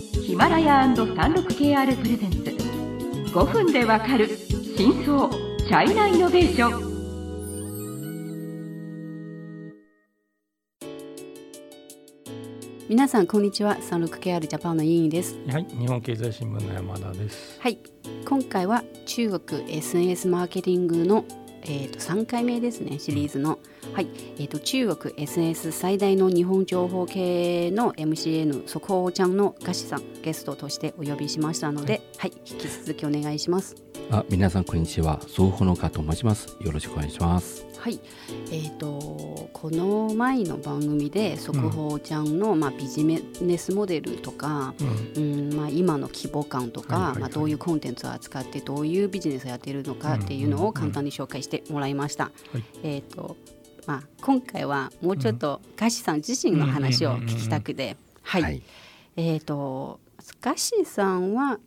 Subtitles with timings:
[0.00, 2.38] ヒマラヤ &36KR プレゼンツ。
[3.34, 4.28] 5分でわかる
[4.74, 6.90] 真相チャイナイノベーション。
[12.88, 13.76] 皆さんこんにちは。
[13.76, 15.36] 36KR ジャパンの委員です。
[15.46, 17.60] はい、日本経済新聞の山田です。
[17.60, 17.78] はい。
[18.26, 21.26] 今回は中国 SNS マーケティングの
[21.62, 23.58] えー、と3回目ですねシリーズの、
[23.92, 24.06] はい
[24.38, 33.76] えー、と中国 SNS 最大の日本情報系の MCN 速報ちゃんのガシさんゲストとしてお呼びしましたので、はい、引き続きお願いします。
[34.10, 35.20] あ、皆さんこんにちは。
[35.26, 36.56] 双方のかと申します。
[36.60, 37.69] よろしくお願いします。
[37.80, 37.98] はい、
[38.52, 44.74] えー、とこの前の番組で速報ちゃんの、まあ、ビジネスモデルとか、
[45.16, 47.20] うん、うんまあ、今の規模感とか、はいはいはい。
[47.22, 52.24] まあ、どういうコンテンツを扱ってどういうビジネスをやっているのかっていうのを簡単に紹介してもらいました。
[52.24, 52.64] はい。
[52.82, 53.38] えーと
[53.86, 58.42] まあ、今回はもうちょっとガシさん自身の話を聞きたくて、はい。
[58.42, 58.62] はい。
[59.16, 60.00] えー、と
[60.42, 61.58] ガシさんは、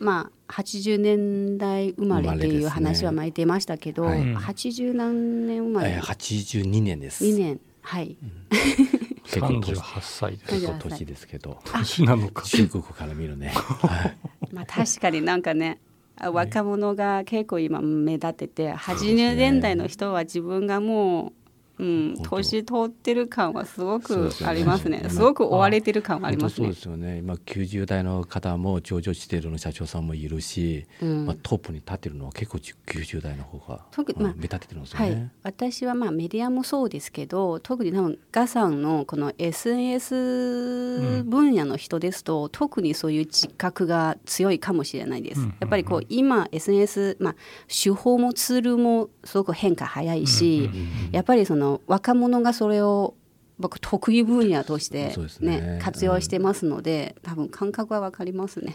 [0.00, 7.24] まあ、80年代生まれっていう話は前に出ましたけど、はい80何年生まれ、えー、82年です。
[7.24, 8.16] 2年はい、
[9.24, 10.54] 結構年38歳です。
[10.54, 12.44] 結構年ですけど、年なのか。
[12.44, 13.48] 中国から見るね。
[13.48, 14.16] はい。
[14.52, 15.78] まあ、確かになんかね
[16.16, 21.32] あ若者が結構今目立っててすね80年代の人は自分がもう、
[21.80, 24.98] うん、年取ってる感はすごくありますね。
[25.00, 26.66] 今すごく追われてる感はありますね。
[26.66, 26.80] そうで。
[26.80, 27.18] すよね。
[27.18, 31.26] 今90代の方も上場している社長さんもいるし、うん。
[31.26, 35.10] まあトップに立ってるのは結構90代の方が、うん特にまあ目立ってるんですよはい。
[35.10, 45.40] ね。、私はまあメディアもそうですけど特に多分ガさんのこの SNS 分野の人ですと、特にそういう自覚が強いかもしれないです。
[45.40, 45.54] うん。
[45.60, 47.34] やっぱりこう今 SNS、まあ、
[47.68, 50.68] 手法もツールもすごく変化早いし、
[51.12, 53.14] やっぱりその若者がそれを
[53.58, 58.74] 僕得意分野としてねね活用してますので、多分感覚はわかりますね。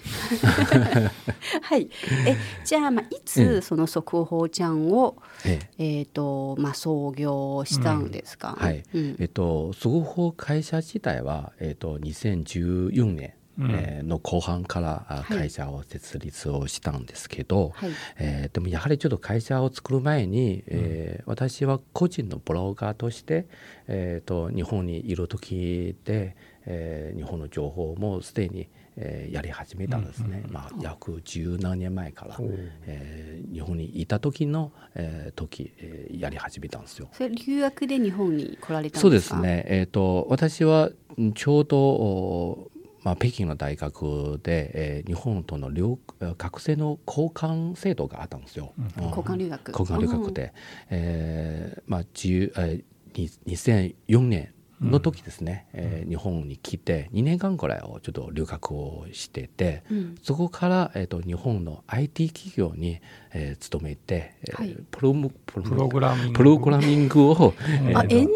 [1.62, 1.90] はい。
[2.28, 8.56] えじゃあまあいつその速報ちゃんを、えええっ、とまあ創業したんですか？
[8.60, 8.84] はい。
[8.94, 13.34] うんえっと速報会社自体はえっと2014年。
[13.60, 13.72] うん。
[13.72, 17.92] えーの後半から会社を設立をしたんですけど、はい。
[18.18, 23.48] えーでもやはりちょっと会社を作る前に、えー私は個人のブロガーとして、
[23.88, 26.36] えー、と日本にいる時で、
[26.66, 28.68] えー日本の情報もすでに、
[28.98, 32.38] えーやり始めたんですね、まあ、約十何年前から、
[32.86, 37.10] えー日本にいた時の、えー時、えーやり始めたんですよ。
[37.14, 42.72] それ留学で日本に来られたんそうですすね、えー、と私はんちょうど、お
[43.06, 48.74] まあ、北京の大学で、えー日本との留学生の交換制度があったんですよ。
[48.78, 49.70] うん交換留学。
[49.72, 50.54] 交換留学で、
[50.90, 52.84] えーまあ、10えー
[53.18, 60.16] に2004年の時ですね、えー日本に来て2年間ぐらいをちょっと留学をしてて、うん。
[60.22, 63.00] そこから、えー、と日本の IT 企業に、
[63.34, 64.78] えー勤めて、えーはい。
[64.92, 66.34] プロムプロプログラミング。
[66.34, 68.30] プログラミングを、 えーとあエンジニ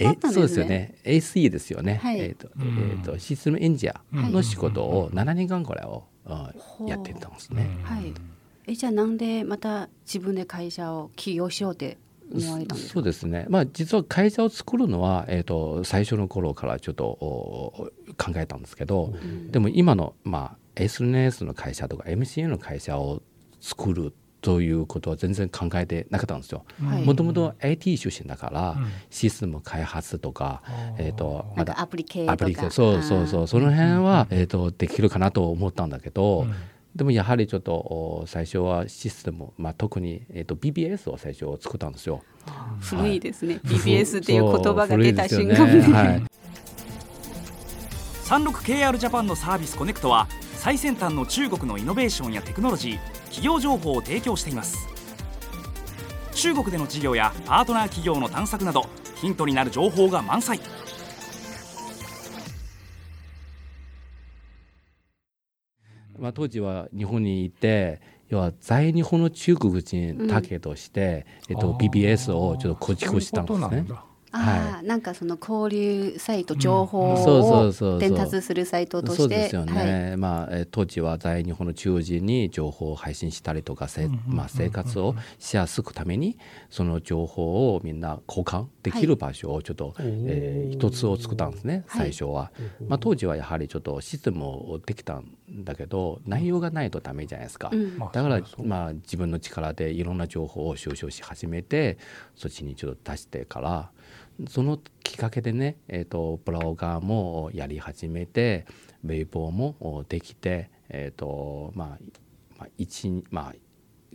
[0.00, 0.34] アだったんですね。
[0.34, 0.94] えそうですよね。
[1.04, 2.20] ASE ですよね、はい。
[2.20, 2.62] えーとうん。
[2.62, 6.88] えーとシステムエンジニアの仕事を7年間ぐらいを、う。
[6.88, 7.78] やってたんですね。
[7.82, 8.12] はい。
[8.66, 11.98] えじゃあなんでまた自分で会社を起業しようって
[12.32, 12.92] 思われたんですか？
[12.94, 19.50] そうですね、まあ、実は会社を作るのは、えー、と最初の頃からちょっとお考えたんですけど、ん。
[19.50, 23.22] でも今の、まあ、SNS の会社とか MCN の会社を
[23.60, 26.66] 作るということは全然考えてなかったんですよ。
[26.84, 27.02] はい。
[27.02, 28.88] もともと IT 出身だから、うん。
[29.08, 30.62] システム開発とか、
[30.98, 32.32] えー、となんかアプリ系とか。
[32.34, 32.68] アプリ系。
[32.68, 33.46] そうそうそう。
[33.46, 36.54] その辺は、えー、とできるかなと思ったんだけど、うん
[36.94, 42.22] でもやはりちょっとお最初はシステム、まあ、特に、えー、と BBS を最初作ったんですよ。
[42.80, 43.60] 古いですね。
[43.64, 45.92] BBS っていう言葉が出た瞬間でね。
[45.92, 46.22] はい
[48.24, 54.88] 36KR ジャパンのサービスコネクトは最先端の中国のイノベーションやテクノロジー企業情報を提供しています
[56.32, 60.58] 中国での事業やパートナー企業の探索などヒントになる情報が満載
[66.24, 68.00] まあ、当時は日本にいて
[68.30, 73.84] 要は在日本の中国人だけとして、えっと、BBS をちょっと構築したんですね
[74.34, 74.46] そうい。
[74.46, 74.70] なん。
[74.70, 79.72] だああ、なんかその交流サイト情報そうそうを伝達するサイトとして、そうですよね、
[80.08, 86.36] はい、まあえー当時は在日本の中人に情報を配信したりとか、せまあ、生活をしやすくために
[86.70, 92.12] その情報をみんな交換できる場所をちょっと、えー一つを作ったんですねはい。
[92.12, 92.50] 最初は、
[92.88, 97.96] まあ、当時はやはりちょっとシステムをできたんだけど内容がないとダメじゃないですか、うん。
[97.98, 101.98] まあだからまあ自分の力でいろんな情報を収集し始めて
[102.34, 103.90] そっちにちょっと出してから
[104.48, 108.66] そのきっかけでね、えー、とブロガーもやり始めて
[109.04, 111.88] ウェイボーもできて、えーとまあ
[112.58, 113.54] まあ一まあ、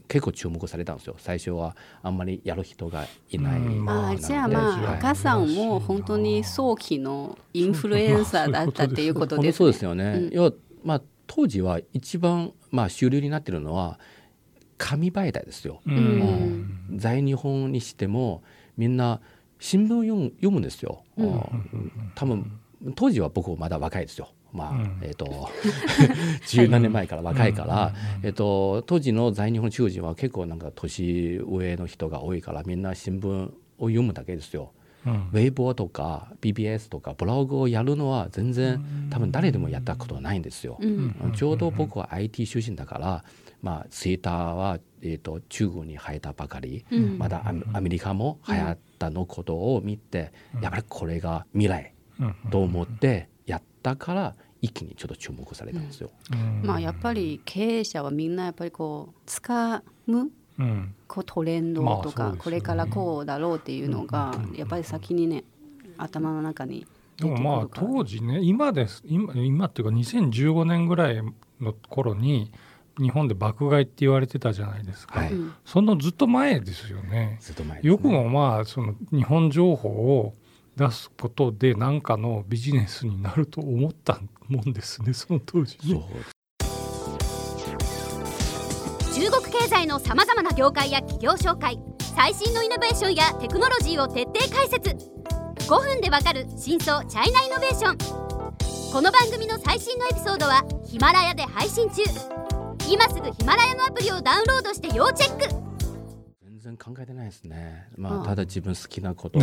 [0.07, 1.15] 結構注目されたんですよ。
[1.19, 9.51] 最初はあんまりやる人がいない、うん、あじゃあまあ赤さんも本当に早期のインフルエンサーだったっていうことですね。
[9.51, 10.53] そうですよね、うん、要
[10.83, 13.99] まあ、当時は一番、まあ、主流になってるのは
[14.77, 15.81] 紙媒体ですよ。
[15.85, 18.41] うん、在日本にしても
[18.77, 19.21] みんな
[19.59, 21.03] 新聞読む読むんですよ。
[21.17, 22.59] うん、多分
[22.95, 24.29] 当時は僕まだ若いですよ。
[24.51, 25.49] まあ、うん、えっ、ー、と
[26.47, 34.71] 十何年前から若いから、えっ、と当時の在日本中人は結構なんか年上の人が多いからみんな新聞を読むだけですよ。
[35.05, 40.77] うん、ウェイボーとか BBS とかブログをやるのは全然多分誰でもやったことはないんですよ。
[40.81, 43.23] うん、ちょうど僕は IT 出身だから、
[43.61, 51.93] まあ、ツイッターは、えーと、中国に生えたばかり、うん、まだアメリカも流行ったのことを見て、やっぱりこれが未来
[52.51, 56.09] と思ってやったから一気にちょっと注目されたんですよ。
[56.63, 65.45] まあやっぱり経営者はみんなやっぱりこう掴むうん、こうトレンドとか、まあね、これからこうだろうっていうのがやっぱり先にね
[65.97, 66.85] 頭の中に
[67.15, 71.21] でもまあ当時ね今です今今っていうか2015年ぐらい
[71.61, 72.51] の頃に
[72.97, 75.31] 日本で爆買いって言われてたじゃないですか、はい、
[75.65, 77.37] そのずっと前ですよね。
[77.41, 80.35] ずっと前、ね、よくもまあその日本情報を
[80.75, 86.01] 出すことで何かのビジネスになると思ったもんですね その当時ね。
[89.13, 91.77] 中国経済のさまざまな業界や企業紹介
[92.15, 94.95] 最新のイノベーションやテクノロジーを徹底解説。
[95.69, 98.29] 5分でわかる真相チャイナイノベーション。
[98.91, 102.38] この番組の最新のエピソードはヒマラヤで配信中
[102.91, 105.69] 今すぐヒマラヤのアプリをダウンロードして要チェック。
[106.69, 107.87] 然考えてないですね。
[107.97, 109.39] まあ、ただ自分好きなこと。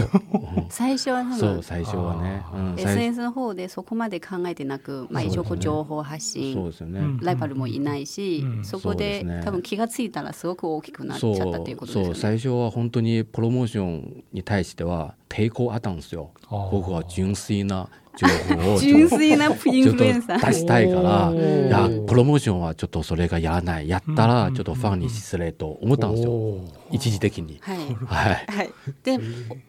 [0.69, 7.19] 最初はそう最初はね、うん、SNS の方でそこまで考えてなく、まあ一応情報発信、そうですよね。
[7.23, 12.15] ライバルもいないし、そこで多分気がついたらすごく大きくなっちゃったっていうことですよね。
[12.15, 16.31] 最初は本当にプロモーションに対しては抵抗あったんですよ。
[16.51, 18.27] 僕は純粋な情
[18.57, 19.53] 報を純粋なイン
[19.93, 26.61] フルエンサー出したいからいやプロモーションはちょっとそれがやらないやったらちょっとファンに失礼と思ったんですよ。
[26.91, 27.59] 一時的に。
[27.61, 28.73] はい、はい、はい、
[29.03, 29.19] で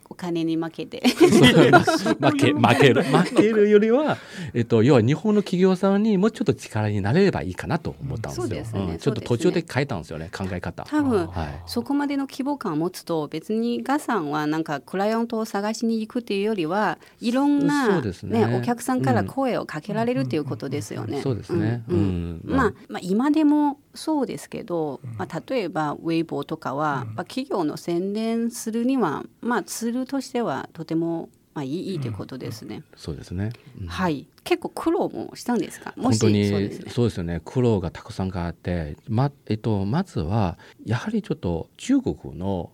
[0.10, 1.02] お金に負けて。
[1.06, 3.04] 負け負ける。
[3.08, 4.18] 負けるよりは、
[4.54, 8.48] えっと、要は日本の企業さんにもうちょっと力になれればいいかなと思ったんですよ。
[8.48, 10.86] ですね、うん、ちょっと途中で変えたんですよね考え方。
[10.88, 21.22] 多分、はい、そこまでの規模感を持つと別にガさんはなんかクライアントを探しに行くっていうよりはいろんな、そうですね、ね、お客さんから声をかけられるっていうことですよね。
[21.22, 32.84] そうですね、うんまあ、まあ今でもそうですけど、まあ、例えばウェイボーとかは、まあ、企業の宣伝するには、まあ、ツールとしてはとてもまあいいいいということですね。
[32.96, 33.52] そうですね。
[33.88, 34.28] はい。
[34.44, 35.94] 結構苦労もしたんですか？
[35.98, 36.72] 本当にそうで
[37.10, 37.34] すね。
[37.34, 37.42] よね。
[37.44, 42.70] 苦労がたくさんあって、まえっとまずはやはりちょっと中国の、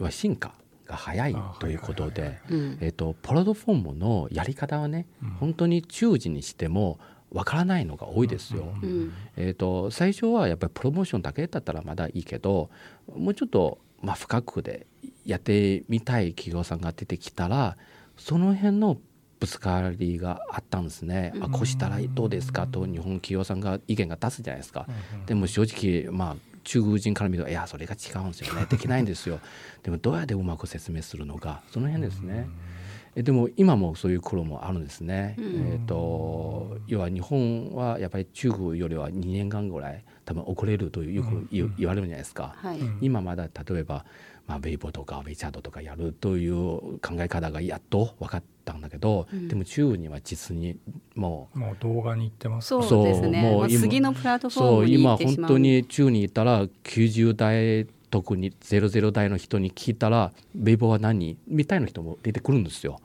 [0.00, 0.52] うん、進化。
[0.88, 2.40] が早いということで、
[2.80, 6.98] えっと、プラットフォームのやり方はね、うん、本当に中時にしても
[7.30, 8.72] わからないのが多いですよ。
[8.82, 12.70] うん、えーと、最初はやっぱりプロモーションだけだったらまだいいけど
[13.14, 14.86] もうちょっと、まあ、深くで
[15.26, 17.76] やってみたい企業さんが出てきたら
[18.16, 18.98] その辺の
[19.38, 21.32] ぶつかりがあったんですね。
[21.40, 24.86] あこうしたらどうですかと日本企業さんが意見が出すじゃないですか。
[25.26, 26.36] でも正直まあ
[26.68, 29.40] 中国人から見るといやそれが違うんですよねできないんですよ。
[29.82, 32.46] でもどうやってうまく説明するのかその辺ですね。
[32.46, 32.87] え
[33.22, 35.34] でも今もそういう頃もあるんですね。
[35.38, 42.54] うん、えーと、要は日本はやっぱり中国よりは2年間ぐらい多分遅れるとよく言,、われるじゃないですか。
[42.56, 44.04] はい、今まだ例えば、
[44.46, 50.78] まあ、ベイボとかベイチャードとかやるという考え方がやっと分かったんだけど、うん、でも中国には実に
[51.14, 53.42] もうもう動画に行ってます、そうですね。
[53.42, 63.00] もう次のプラットフォームに今本当に中に行ったら90代特に00代の人に聞いたら「ベイボーは何?」みたいな人も出てくるんですよ。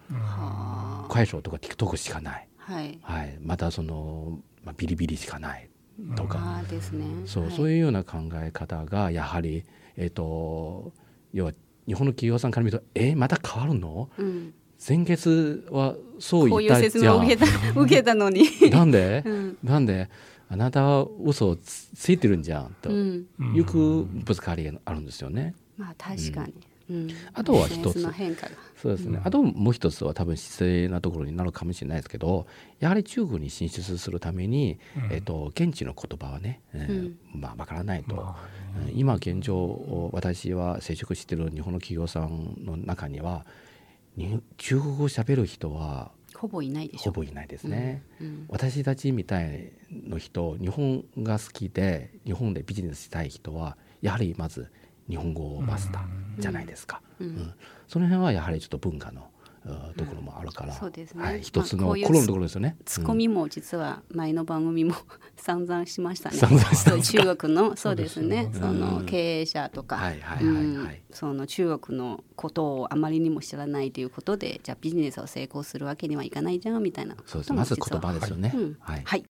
[1.10, 2.98] 快勝とか TikTok しかない、はい。
[3.02, 5.70] はい、またその、まあ、ビリビリしかない
[6.16, 9.64] とか、ですね、そう、はい、そういうような考え方がやはり、
[9.98, 10.92] えーと、
[11.34, 11.54] 要は
[11.86, 14.10] 日本の企業さんから見ると「えー、また変わるの？
[14.18, 17.38] うん、先月はそう言ったじゃん」ういう
[17.82, 18.46] 受けたのに。
[18.72, 20.10] なんで、うん、なんで？
[20.54, 25.56] あなたは嘘をついてるんじゃんと、うん、よくぶつかりあるんですよね。
[25.76, 26.54] まあ確かに、
[26.92, 28.04] うん、あとは一つ。
[28.78, 32.46] そうですね、あともう一つは多分失礼なところになるかもしれないですけど
[32.80, 34.78] やはり中国に進出するために、
[35.10, 43.46] えーと、現地の言葉はね、えーまあわからないと、まあ、今現状私は接触している日本の企業さんの中には
[44.58, 47.12] 中国語をしゃべる人はほぼいないでしょ。
[47.12, 48.28] ほぼいないですね、うん。
[48.28, 49.72] うん、私たちみたい
[50.14, 54.72] の人日本が好きで日本でビジネスしたい人はやはりまず
[55.10, 56.04] 日本語マスター
[56.40, 57.54] じゃないですか、うん、うん、
[57.88, 59.28] その辺はやはりちょっと文化の
[59.98, 62.76] ところもあるから、そうですね、はい、一つのコロのところですよね。
[62.86, 64.96] ツッコミも実は前の番組も
[65.38, 66.38] 散々しましたね。
[66.38, 67.02] 散々した。
[67.02, 77.54] 中国のそうですね、その経営者とか、はいはいはいはい、その中国のことをあまりにも知らないということで、じゃあビジネスを成功するわけにはいかないじゃんみたいなそうです。
[77.54, 78.54] まず言葉ですよね。
[78.82, 79.02] はい。
[79.06, 79.24] はい。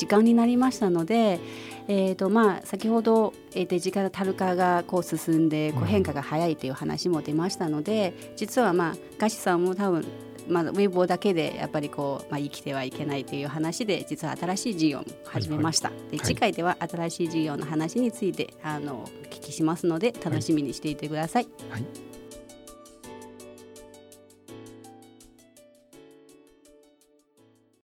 [0.00, 1.38] 時間になりましたので、
[1.86, 10.06] えーとまあ、先ほど、えー、デジタルタル化がこう進んでこう変化が早いという話も出ましたので、うん、実は、まあ、ガシさんも多分
[10.48, 21.48] まあ、ウェボだけでやっぱりこう、まあ、生きてはいけないという話で実は新しい事業も始めました、はいはい、で次回では新しい事業の話についてあのお聞きしますので楽しみにしていてください。
[21.68, 22.09] はい